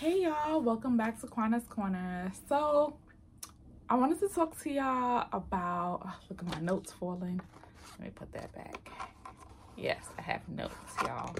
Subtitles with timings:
[0.00, 2.32] Hey y'all, welcome back to Quanna's Corner.
[2.48, 2.96] So,
[3.86, 7.38] I wanted to talk to y'all about, oh, look at my notes falling.
[7.98, 8.90] Let me put that back.
[9.76, 11.36] Yes, I have notes, y'all.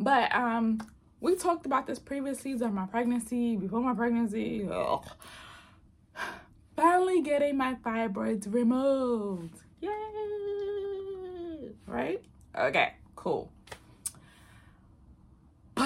[0.00, 0.80] But, um,
[1.20, 4.66] we talked about this previously during my pregnancy, before my pregnancy.
[4.68, 5.06] Ugh.
[6.74, 9.60] Finally getting my fibroids removed.
[9.80, 9.90] Yay!
[11.86, 12.24] Right?
[12.58, 13.52] Okay, cool.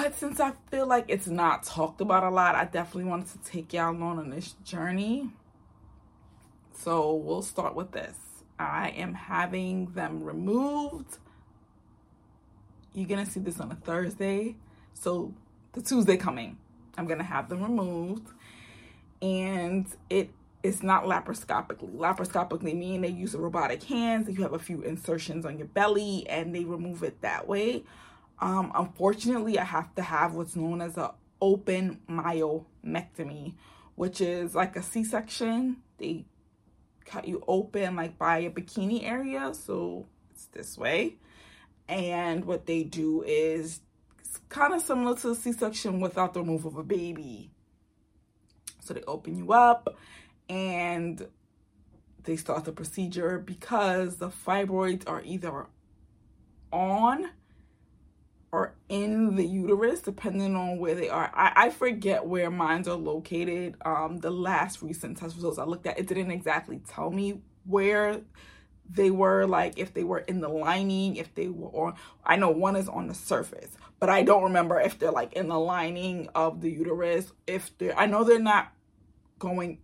[0.03, 3.49] But since I feel like it's not talked about a lot, I definitely wanted to
[3.49, 5.29] take y'all along on this journey.
[6.73, 8.17] So we'll start with this.
[8.59, 11.19] I am having them removed.
[12.93, 14.57] You're gonna see this on a Thursday.
[14.93, 15.33] So
[15.71, 16.57] the Tuesday coming,
[16.97, 18.27] I'm gonna have them removed.
[19.21, 20.31] And it
[20.63, 21.95] is not laparoscopically.
[21.95, 26.53] Laparoscopically meaning they use robotic hands, you have a few insertions on your belly and
[26.53, 27.85] they remove it that way.
[28.43, 31.11] Um, unfortunately, I have to have what's known as an
[31.41, 33.53] open myomectomy,
[33.95, 35.77] which is like a C-section.
[35.97, 36.25] They
[37.05, 41.15] cut you open like by a bikini area, so it's this way.
[41.87, 43.79] And what they do is
[44.49, 47.49] kind of similar to a C-section without the removal of a baby.
[48.81, 49.95] So they open you up
[50.49, 51.29] and
[52.25, 55.67] they start the procedure because the fibroids are either
[56.73, 57.29] on
[58.53, 61.31] or in the uterus, depending on where they are.
[61.33, 63.75] I, I forget where mines are located.
[63.83, 68.21] Um, the last recent test results I looked at, it didn't exactly tell me where
[68.87, 72.51] they were, like if they were in the lining, if they were on, I know
[72.51, 76.29] one is on the surface, but I don't remember if they're like in the lining
[76.35, 77.31] of the uterus.
[77.47, 78.71] If they're, I know they're not
[79.39, 79.79] going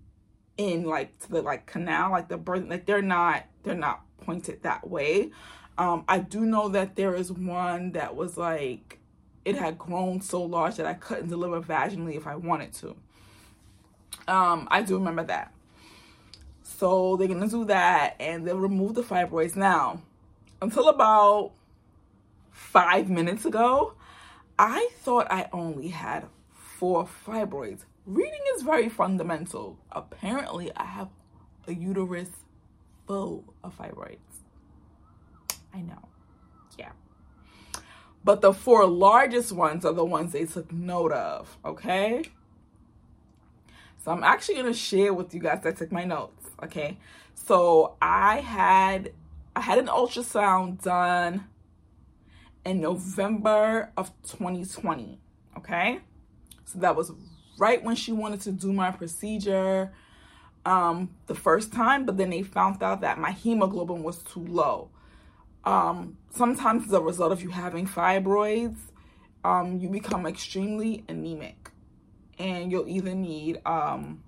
[0.57, 4.61] in like to the like canal, like the birth, like they're not, they're not pointed
[4.61, 5.31] that way.
[5.79, 8.99] Um, I do know that there is one that was like,
[9.45, 12.95] it had grown so large that I couldn't deliver vaginally if I wanted to.
[14.27, 15.53] Um, I do remember that.
[16.61, 19.55] So they're gonna do that and they'll remove the fibroids.
[19.55, 20.01] Now,
[20.61, 21.53] until about
[22.51, 23.93] five minutes ago,
[24.59, 27.85] I thought I only had four fibroids.
[28.05, 29.77] Reading is very fundamental.
[29.93, 31.07] Apparently, I have
[31.67, 32.29] a uterus
[33.07, 34.28] full of fibroids.
[35.73, 36.07] I know.
[36.77, 36.91] Yeah.
[38.23, 42.23] But the four largest ones are the ones they took note of, okay?
[44.03, 46.97] So I'm actually going to share with you guys that took my notes, okay?
[47.35, 49.13] So I had
[49.55, 51.45] I had an ultrasound done
[52.65, 55.19] in November of 2020,
[55.57, 55.99] okay?
[56.65, 57.11] So that was
[57.57, 59.91] right when she wanted to do my procedure
[60.65, 64.89] um the first time, but then they found out that my hemoglobin was too low
[65.65, 68.77] um, sometimes as a result of you having fibroids,
[69.43, 71.71] um, you become extremely anemic
[72.37, 74.23] and you'll either need um,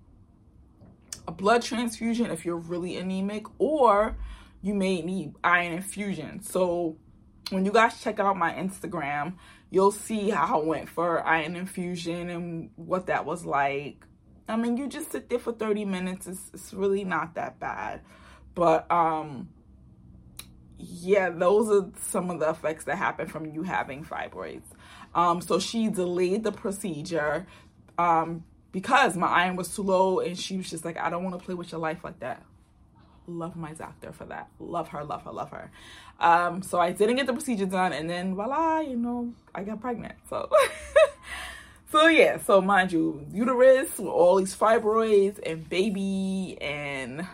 [1.28, 4.18] a blood transfusion if you're really anemic or
[4.62, 6.42] you may need iron infusion.
[6.44, 6.98] So
[7.50, 9.36] when you guys check out my Instagram,
[9.70, 14.06] you'll see how I went for iron infusion and what that was like.
[14.48, 16.28] I mean, you just sit there for 30 minutes.
[16.28, 18.02] It's, it's really not that bad.
[18.54, 19.50] But um,
[20.84, 24.64] yeah, those are some of the effects that happen from you having fibroids.
[25.14, 27.46] Um, so she delayed the procedure
[27.98, 31.38] um, because my iron was too low, and she was just like, I don't want
[31.38, 32.44] to play with your life like that.
[33.28, 34.50] Love my doctor for that.
[34.60, 35.72] Love her, love her, love her.
[36.20, 39.82] Um, so I didn't get the procedure done, and then voila, you know, I got
[39.82, 40.16] pregnant.
[40.30, 40.50] So.
[41.92, 47.28] so yeah, so mind you, uterus with all these fibroids and baby and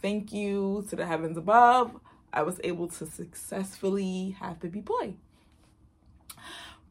[0.00, 1.99] thank you to the heavens above.
[2.32, 5.14] I was able to successfully have baby boy.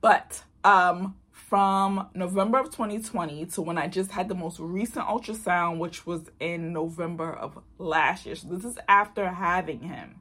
[0.01, 5.79] But um, from November of 2020 to when I just had the most recent ultrasound,
[5.79, 8.35] which was in November of last year.
[8.35, 10.15] So this is after having him.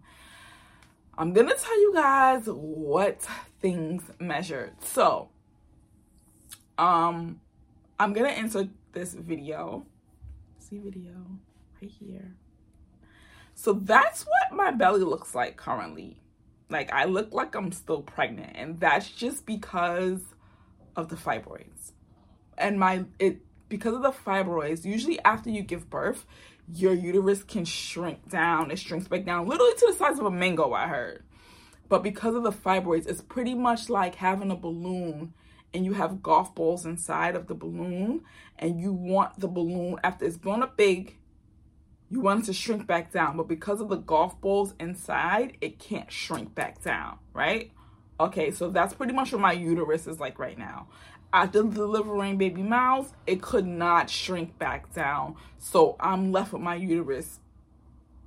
[1.16, 3.26] I'm gonna tell you guys what
[3.60, 4.72] things measured.
[4.84, 5.30] So,
[6.78, 7.40] um,
[7.98, 9.84] I'm gonna insert this video.
[10.60, 11.12] See video
[11.82, 12.36] right here.
[13.60, 16.20] So that's what my belly looks like currently.
[16.70, 20.20] Like I look like I'm still pregnant and that's just because
[20.94, 21.90] of the fibroids.
[22.56, 26.24] And my it because of the fibroids, usually after you give birth,
[26.72, 28.70] your uterus can shrink down.
[28.70, 31.24] It shrinks back down literally to the size of a mango, I heard.
[31.88, 35.34] But because of the fibroids, it's pretty much like having a balloon
[35.74, 38.22] and you have golf balls inside of the balloon
[38.56, 41.17] and you want the balloon after it's blown up big
[42.10, 45.78] you want it to shrink back down, but because of the golf balls inside, it
[45.78, 47.70] can't shrink back down, right?
[48.18, 50.88] Okay, so that's pretty much what my uterus is like right now.
[51.32, 55.36] After delivering baby Miles, it could not shrink back down.
[55.58, 57.40] So I'm left with my uterus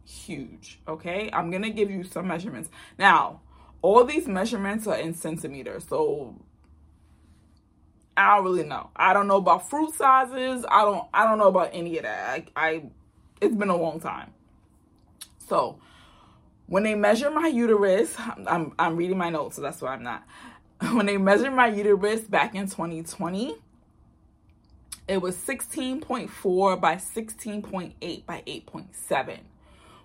[0.06, 0.80] huge.
[0.88, 2.70] Okay, I'm gonna give you some measurements.
[3.00, 3.42] Now,
[3.82, 5.88] all these measurements are in centimeters.
[5.88, 6.36] So
[8.16, 8.92] I don't really know.
[8.96, 10.66] I don't know about fruit sizes.
[10.70, 12.50] I don't I don't know about any of that.
[12.56, 12.84] I, I
[13.42, 14.32] it's been a long time.
[15.40, 15.80] So
[16.68, 18.16] when they measure my uterus,
[18.48, 20.24] I'm I'm reading my notes, so that's why I'm not.
[20.94, 23.56] When they measured my uterus back in 2020,
[25.08, 29.40] it was 16.4 by 16.8 by 8.7.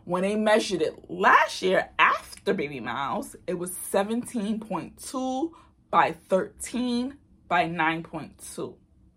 [0.05, 5.50] When they measured it last year after baby Miles, it was 17.2
[5.91, 7.17] by 13
[7.49, 8.75] by 9.2.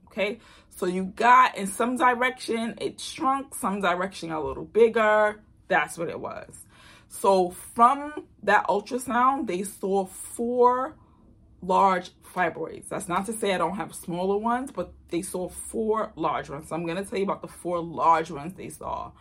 [0.07, 0.39] Okay,
[0.79, 5.41] so you got in some direction it shrunk, some direction a little bigger.
[5.67, 6.65] That's what it was.
[7.09, 10.95] So from that ultrasound, they saw four
[11.61, 12.87] large fibroids.
[12.87, 16.69] That's not to say I don't have smaller ones, but they saw four large ones.
[16.69, 19.11] So I'm going to tell you about the four large ones they saw.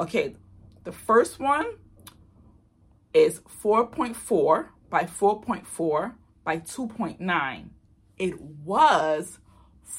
[0.00, 0.34] Okay,
[0.82, 1.66] the first one
[3.14, 7.68] is 4.4 by 4.4 by 2.9.
[8.18, 9.38] It was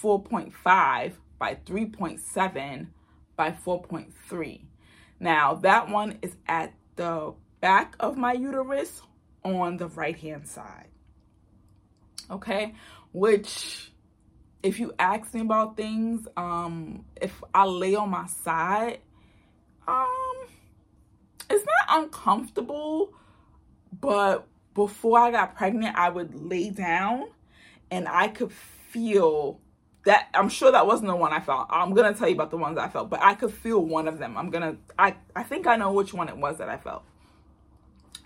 [0.02, 2.88] 4.5 by 3.7
[3.36, 4.62] by 4.3.
[5.20, 9.02] Now, that one is at the back of my uterus
[9.44, 10.88] on the right hand side.
[12.32, 12.76] Okay,
[13.12, 13.92] which
[14.62, 19.00] if you ask me about things, um, if I lay on my side,
[19.88, 20.46] um,
[21.50, 23.14] it's not uncomfortable,
[24.00, 27.30] but before I got pregnant, I would lay down
[27.90, 29.60] and I could feel
[30.06, 31.68] that I'm sure that wasn't the one I felt.
[31.70, 34.18] I'm gonna tell you about the ones I felt, but I could feel one of
[34.20, 34.38] them.
[34.38, 37.04] I'm gonna I I think I know which one it was that I felt.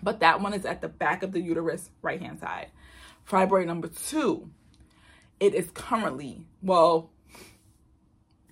[0.02, 2.68] But that one is at the back of the uterus, right hand side.
[3.28, 4.50] Fibroid number two,
[5.40, 7.10] it is currently, well,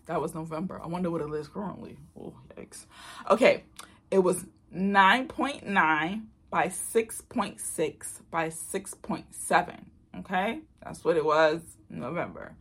[0.06, 0.80] that was November.
[0.82, 1.98] I wonder what it is currently.
[2.18, 2.86] Oh, yikes.
[3.30, 3.64] Okay,
[4.10, 9.80] it was 9.9 by 6.6 by 6.7.
[10.18, 11.60] Okay, that's what it was
[11.90, 12.56] November.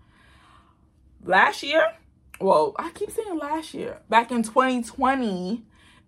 [1.23, 1.94] Last year,
[2.39, 4.00] well, I keep saying last year.
[4.09, 5.63] Back in 2020,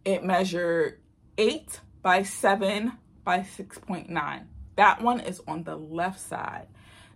[0.06, 1.00] it measured
[1.38, 2.94] 8 by 7
[3.24, 4.45] by 6.9.
[4.75, 6.68] That one is on the left side.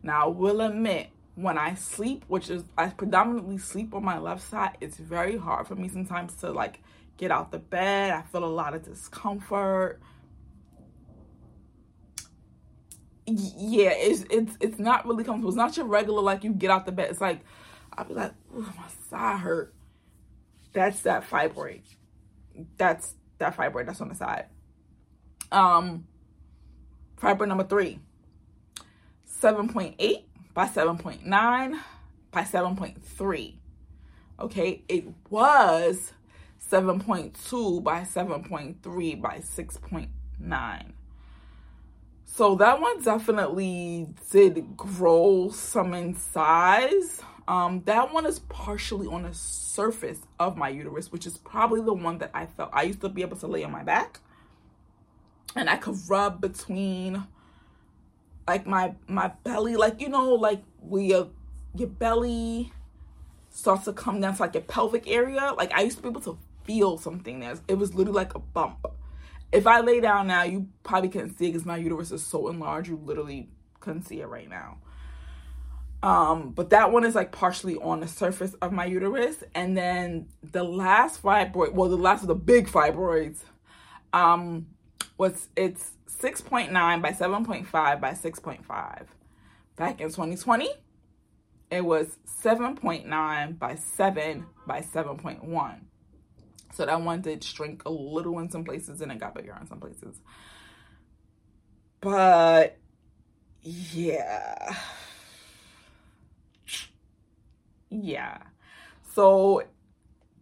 [0.03, 4.47] Now, I will admit, when I sleep, which is I predominantly sleep on my left
[4.47, 6.79] side, it's very hard for me sometimes to like
[7.17, 8.11] get out the bed.
[8.11, 9.99] I feel a lot of discomfort.
[13.25, 15.49] Yeah, it's it's it's not really comfortable.
[15.49, 17.09] It's not your regular like you get out the bed.
[17.11, 17.41] It's like
[17.97, 19.73] I'll be like, oh, my side hurt.
[20.73, 21.81] That's that fibroid.
[22.77, 24.45] That's that fibroid that's on the side.
[25.51, 26.05] Um,
[27.19, 27.99] fibroid number three,
[29.41, 30.23] 7.8
[30.53, 31.79] by 7.9
[32.31, 33.53] by 7.3.
[34.39, 36.13] Okay, it was
[36.71, 40.93] 7.2 by 7.3 by 6.9.
[42.25, 47.21] So that one definitely did grow some in size.
[47.47, 51.93] Um, that one is partially on the surface of my uterus, which is probably the
[51.93, 52.71] one that I felt.
[52.73, 54.19] I used to be able to lay on my back
[55.55, 57.25] and I could rub between
[58.47, 61.29] like my my belly, like you know, like where your
[61.75, 62.71] your belly
[63.49, 65.53] starts to come down to like your pelvic area.
[65.57, 67.55] Like I used to be able to feel something there.
[67.67, 68.85] It was literally like a bump.
[69.51, 72.49] If I lay down now, you probably can't see it because my uterus is so
[72.49, 74.77] enlarged, you literally couldn't see it right now.
[76.07, 79.43] Um, but that one is like partially on the surface of my uterus.
[79.53, 83.39] And then the last fibroid, well, the last of the big fibroids,
[84.13, 84.67] um,
[85.17, 86.71] was it's 6.9
[87.01, 89.05] by 7.5 by 6.5.
[89.75, 90.69] Back in 2020,
[91.71, 95.79] it was 7.9 by 7 by 7.1.
[96.71, 99.67] So that one did shrink a little in some places and it got bigger in
[99.67, 100.21] some places.
[101.99, 102.77] But
[103.61, 104.73] yeah
[107.89, 108.37] yeah.
[109.13, 109.63] So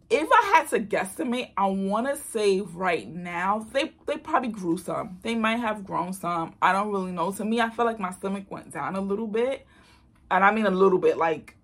[0.08, 4.78] if I had to guesstimate, I want to say right now they they probably grew
[4.78, 5.18] some.
[5.22, 6.54] They might have grown some.
[6.62, 7.32] I don't really know.
[7.32, 9.66] To me, I feel like my stomach went down a little bit,
[10.30, 11.16] and I mean a little bit.
[11.16, 11.56] Like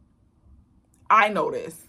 [1.08, 1.80] I noticed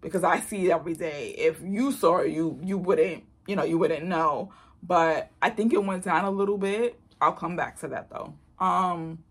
[0.00, 1.34] because I see it every day.
[1.36, 4.52] If you saw it, you you wouldn't you know you wouldn't know.
[4.84, 6.98] But I think it went down a little bit.
[7.20, 8.34] I'll come back to that though.
[8.58, 9.24] Um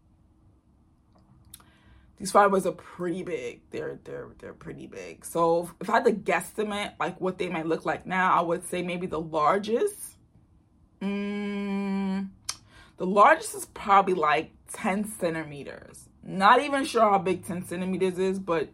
[2.21, 3.61] these fibers are pretty big.
[3.71, 5.25] They're they're they're pretty big.
[5.25, 8.63] So if I had to guesstimate like what they might look like now, I would
[8.69, 9.97] say maybe the largest.
[11.01, 12.29] Mm,
[12.97, 16.09] The largest is probably like 10 centimeters.
[16.21, 18.69] Not even sure how big 10 centimeters is, but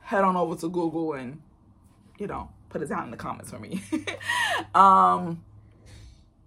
[0.00, 1.42] head on over to Google and,
[2.18, 3.82] you know, put it down in the comments for me.
[4.74, 5.44] um,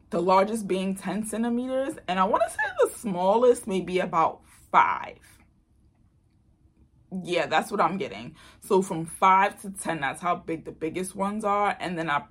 [0.10, 4.42] the largest being 10 centimeters, and I want to say the smallest may be about
[4.72, 5.20] five.
[7.22, 8.36] Yeah, that's what I'm getting.
[8.62, 11.77] So from five to 10, that's how big the biggest ones are.
[11.79, 12.24] And then I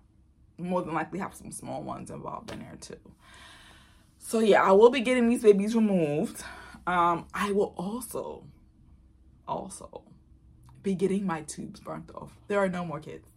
[0.58, 2.96] more than likely have some small ones involved in there too.
[4.18, 6.42] So yeah, I will be getting these babies removed.
[6.86, 8.44] Um, I will also,
[9.46, 10.02] also
[10.82, 12.32] be getting my tubes burnt off.
[12.48, 13.28] There are no more kids.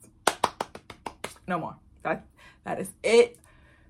[1.48, 1.76] No more.
[2.04, 2.26] That
[2.64, 3.40] that is it.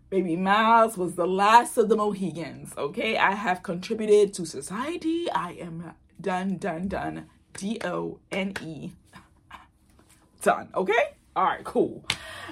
[0.10, 2.74] Baby Miles was the last of the Mohegans.
[2.78, 5.30] Okay, I have contributed to society.
[5.32, 7.26] I am done, done, done.
[7.58, 8.92] D O N E.
[10.42, 10.70] Done.
[10.76, 10.94] Okay.
[11.36, 11.64] All right.
[11.64, 12.06] Cool.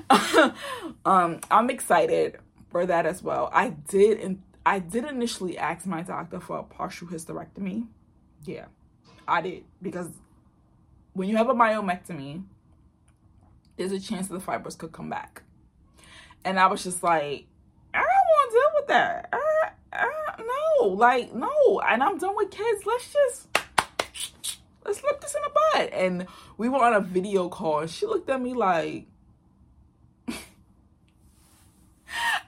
[1.05, 2.38] um, I'm excited
[2.69, 3.50] for that as well.
[3.53, 7.88] I did, and I did initially ask my doctor for a partial hysterectomy.
[8.45, 8.65] Yeah,
[9.27, 10.10] I did because
[11.13, 12.43] when you have a myomectomy,
[13.77, 15.43] there's a chance that the fibers could come back.
[16.45, 17.45] And I was just like,
[17.93, 19.29] ah, I don't want to deal with that.
[19.31, 21.81] I, I, no, like, no.
[21.88, 22.86] And I'm done with kids.
[22.86, 23.48] Let's just,
[24.86, 25.94] let's nip this in the butt.
[25.94, 29.08] And we were on a video call and she looked at me like,
[30.28, 30.34] I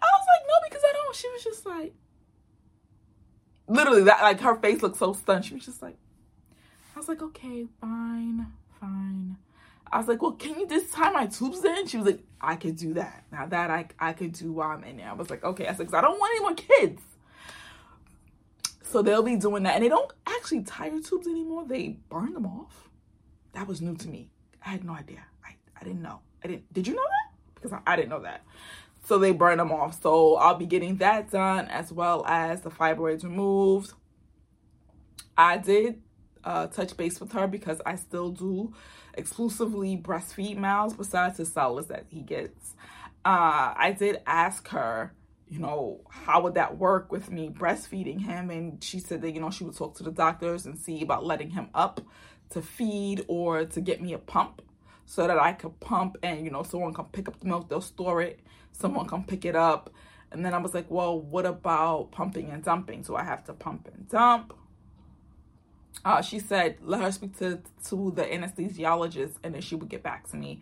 [0.01, 1.15] was like, no, because I don't.
[1.15, 1.93] She was just like,
[3.67, 5.45] literally that, like her face looked so stunned.
[5.45, 5.97] She was just like,
[6.95, 8.47] I was like, okay, fine,
[8.79, 9.37] fine.
[9.91, 11.87] I was like, well, can you just tie my tubes in?
[11.87, 13.25] She was like, I could do that.
[13.31, 15.09] Now that I, I could do while I'm in there.
[15.09, 15.67] I was like, okay.
[15.67, 17.01] I said, I don't want any more kids.
[18.91, 19.75] So they'll be doing that.
[19.75, 21.65] And they don't actually tie your tubes anymore.
[21.67, 22.89] They burn them off.
[23.53, 24.29] That was new to me.
[24.65, 25.23] I had no idea.
[25.43, 26.19] I, I didn't know.
[26.43, 27.55] I didn't, did you know that?
[27.55, 28.43] Because I, I didn't know that.
[29.05, 30.01] So they burn them off.
[30.01, 33.93] So I'll be getting that done as well as the fibroids removed.
[35.37, 36.01] I did
[36.43, 38.73] uh, touch base with her because I still do
[39.13, 42.75] exclusively breastfeed Miles besides the solids that he gets.
[43.23, 45.13] Uh, I did ask her,
[45.47, 48.49] you know, how would that work with me breastfeeding him?
[48.49, 51.25] And she said that, you know, she would talk to the doctors and see about
[51.25, 52.01] letting him up
[52.51, 54.61] to feed or to get me a pump
[55.05, 57.81] so that I could pump and, you know, someone can pick up the milk, they'll
[57.81, 58.39] store it,
[58.71, 59.91] someone can pick it up.
[60.31, 63.03] And then I was like, well, what about pumping and dumping?
[63.03, 64.53] So I have to pump and dump
[66.03, 70.03] uh, she said, let her speak to, to the anesthesiologist and then she would get
[70.03, 70.61] back to me.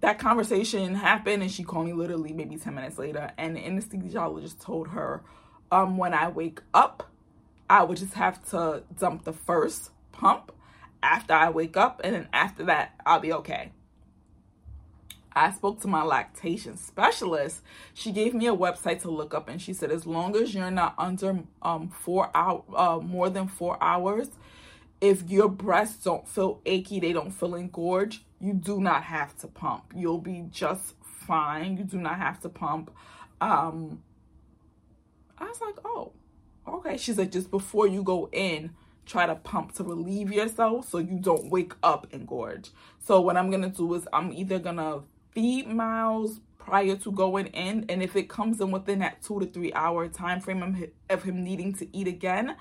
[0.00, 3.30] That conversation happened and she called me literally maybe 10 minutes later.
[3.36, 5.22] And the anesthesiologist told her,
[5.70, 7.10] um, when I wake up,
[7.68, 10.52] I would just have to dump the first pump
[11.02, 12.00] after I wake up.
[12.04, 13.72] And then after that, I'll be okay.
[15.36, 17.60] I spoke to my lactation specialist.
[17.92, 20.70] She gave me a website to look up, and she said as long as you're
[20.70, 24.30] not under um four hour uh, more than four hours,
[25.02, 29.48] if your breasts don't feel achy, they don't feel engorged, you do not have to
[29.48, 29.92] pump.
[29.94, 30.94] You'll be just
[31.26, 31.76] fine.
[31.76, 32.90] You do not have to pump.
[33.40, 34.02] Um,
[35.38, 36.12] I was like, oh,
[36.66, 36.96] okay.
[36.96, 38.70] She's like, just before you go in,
[39.04, 42.70] try to pump to relieve yourself so you don't wake up and gorge.
[42.98, 45.02] So what I'm gonna do is I'm either gonna
[45.32, 49.46] feed Miles prior to going in and if it comes in within that two to
[49.46, 52.56] three hour time frame of him needing to eat again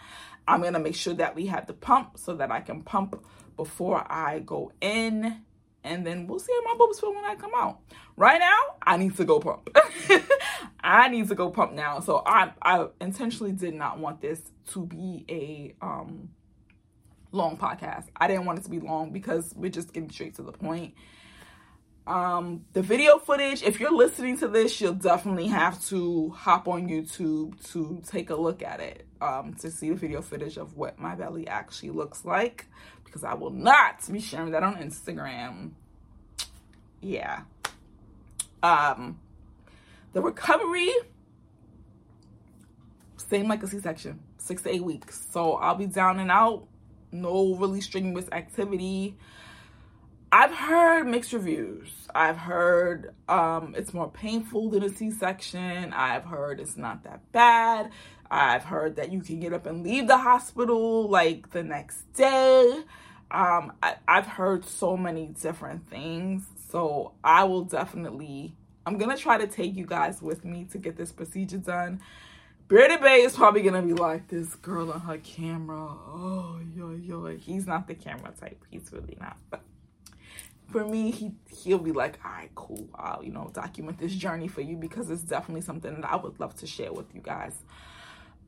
[0.48, 3.20] i'm to make sure that we have the pump so that i can pump
[3.58, 5.42] before i go in
[5.86, 7.80] and then we'll see how my boobs feel when i come out.
[8.18, 9.70] Right now i need to go pump.
[10.80, 12.00] I need to go pump now.
[12.00, 16.30] So i i intentionally did not want this to be a um
[17.32, 18.06] long podcast.
[18.16, 20.94] I didn't want it to be long because we're just getting straight to the point
[22.08, 26.88] um the video footage if you're listening to this you'll definitely have to hop on
[26.88, 31.00] youtube to take a look at it um to see the video footage of what
[31.00, 32.68] my belly actually looks like
[33.04, 35.72] because i will not be sharing that on instagram.
[37.02, 37.42] Yeah.
[38.62, 39.20] Um
[40.14, 40.92] the recovery
[43.18, 45.26] same like a c-section six to eight weeks.
[45.32, 46.68] So i'll be down and out
[47.12, 49.16] no really strenuous activity
[50.38, 51.88] I've heard mixed reviews.
[52.14, 55.94] I've heard um, it's more painful than a C section.
[55.94, 57.92] I've heard it's not that bad.
[58.30, 62.84] I've heard that you can get up and leave the hospital like the next day.
[63.32, 66.44] Um, I, I've heard so many different things.
[66.70, 70.78] So I will definitely, I'm going to try to take you guys with me to
[70.78, 72.02] get this procedure done.
[72.68, 75.88] Bearded Bae is probably gonna be like this girl on her camera.
[75.88, 77.38] Oh, yo, yo.
[77.38, 78.66] He's not the camera type.
[78.72, 79.38] He's really not.
[79.52, 79.62] But
[80.70, 82.90] for me, he he'll be like, all right, cool.
[82.96, 86.40] I'll you know document this journey for you because it's definitely something that I would
[86.40, 87.54] love to share with you guys.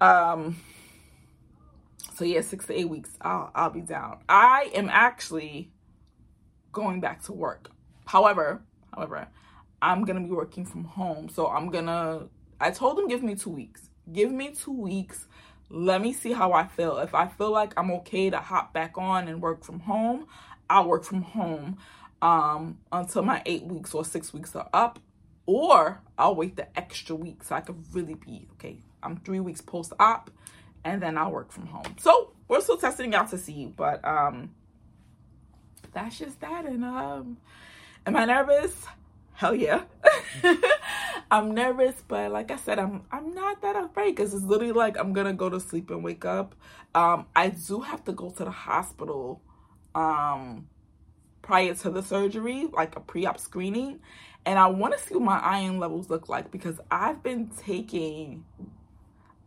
[0.01, 0.57] Um.
[2.15, 3.11] So yeah, six to eight weeks.
[3.21, 4.19] I'll I'll be down.
[4.27, 5.71] I am actually
[6.71, 7.69] going back to work.
[8.05, 8.61] However,
[8.93, 9.27] however,
[9.81, 11.29] I'm gonna be working from home.
[11.29, 12.27] So I'm gonna.
[12.59, 13.89] I told him give me two weeks.
[14.11, 15.27] Give me two weeks.
[15.69, 16.97] Let me see how I feel.
[16.97, 20.25] If I feel like I'm okay to hop back on and work from home,
[20.69, 21.77] I'll work from home
[22.21, 24.99] um, until my eight weeks or six weeks are up,
[25.45, 28.81] or I'll wait the extra week so I could really be okay.
[29.03, 30.31] I'm three weeks post op,
[30.83, 31.95] and then I'll work from home.
[31.99, 34.51] So we're still testing out to see, but um,
[35.93, 36.65] that's just that.
[36.65, 37.37] And um,
[38.05, 38.73] am I nervous?
[39.33, 39.83] Hell yeah.
[41.31, 44.97] I'm nervous, but like I said, I'm I'm not that afraid because it's literally like
[44.97, 46.55] I'm gonna go to sleep and wake up.
[46.95, 49.41] Um, I do have to go to the hospital
[49.93, 50.67] um
[51.47, 54.01] prior to the surgery, like a pre-op screening.
[54.45, 58.43] And I want to see what my iron levels look like because I've been taking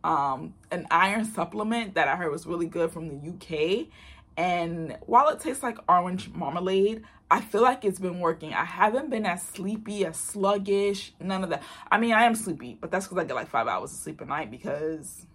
[0.03, 3.87] um, an iron supplement that I heard was really good from the UK.
[4.35, 8.51] And while it tastes like orange marmalade, I feel like it's been working.
[8.51, 11.61] I haven't been as sleepy, as sluggish, none of that.
[11.91, 14.21] I mean, I am sleepy, but that's because I get like five hours of sleep
[14.21, 15.27] a night because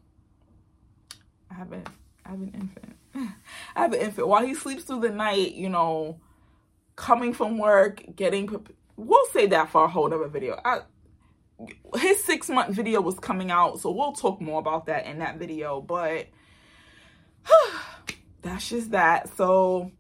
[1.49, 1.89] I haven't
[2.25, 2.97] I have an infant.
[3.77, 4.27] I have an infant.
[4.27, 6.19] While he sleeps through the night, you know,
[6.97, 10.59] coming from work, getting we'll say that for a whole other video.
[10.65, 10.81] I,
[11.99, 15.39] his six month video was coming out, so we'll talk more about that in that
[15.39, 15.81] video.
[15.81, 16.27] But
[18.43, 19.29] that's just that.
[19.37, 19.93] So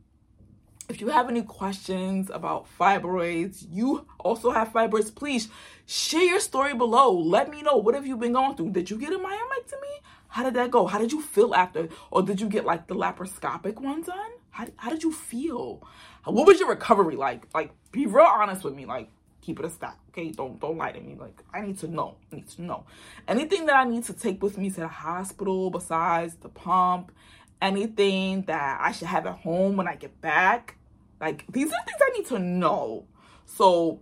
[0.88, 5.48] if you have any questions about fibroids, you also have fibroids, please
[5.86, 7.12] share your story below.
[7.12, 8.70] Let me know what have you been going through.
[8.70, 9.96] Did you get a myomectomy?
[10.28, 10.86] How did that go?
[10.86, 11.88] How did you feel after?
[12.10, 14.30] Or did you get like the laparoscopic one done?
[14.56, 15.86] How, how did you feel?
[16.24, 17.46] What was your recovery like?
[17.52, 18.86] Like, be real honest with me.
[18.86, 19.10] Like,
[19.42, 20.30] keep it a stack, okay?
[20.30, 21.14] Don't don't lie to me.
[21.14, 22.16] Like, I need to know.
[22.32, 22.86] I need to know.
[23.28, 27.12] Anything that I need to take with me to the hospital besides the pump,
[27.60, 30.78] anything that I should have at home when I get back.
[31.20, 33.04] Like, these are things I need to know.
[33.44, 34.00] So,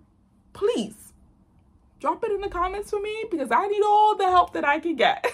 [0.53, 1.15] please
[1.99, 4.79] drop it in the comments for me because I need all the help that I
[4.79, 5.27] can get.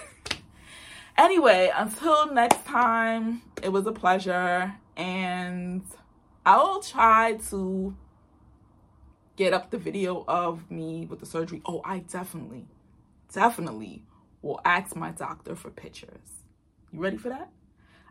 [1.17, 5.83] anyway, until next time, it was a pleasure and
[6.45, 7.95] I'll try to
[9.35, 11.61] get up the video of me with the surgery.
[11.65, 12.67] Oh, I definitely,
[13.33, 14.03] definitely
[14.41, 16.43] will ask my doctor for pictures.
[16.91, 17.49] You ready for that?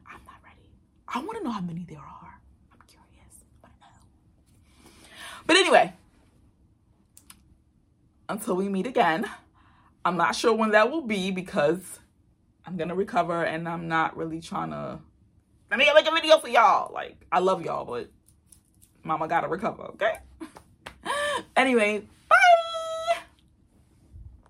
[0.07, 0.69] I'm not ready.
[1.09, 2.41] I want to know how many there are.
[2.73, 3.45] I'm curious.
[3.65, 4.91] I know.
[5.47, 5.93] But anyway,
[8.29, 9.29] until we meet again,
[10.05, 12.01] I'm not sure when that will be because
[12.65, 15.01] I'm going to recover and I'm not really trying to.
[15.71, 16.93] Let me make a video for y'all.
[16.93, 18.11] Like, I love y'all, but
[19.05, 20.15] mama gotta recover, okay?
[21.57, 22.03] anyway,